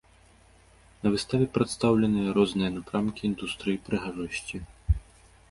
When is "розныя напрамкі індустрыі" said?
2.39-3.83